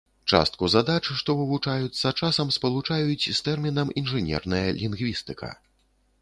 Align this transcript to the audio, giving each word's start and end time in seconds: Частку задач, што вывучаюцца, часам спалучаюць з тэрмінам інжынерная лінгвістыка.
Частку 0.35 0.67
задач, 0.75 1.01
што 1.19 1.35
вывучаюцца, 1.41 2.13
часам 2.21 2.47
спалучаюць 2.57 3.19
з 3.27 3.37
тэрмінам 3.49 3.93
інжынерная 4.03 4.65
лінгвістыка. 4.81 5.53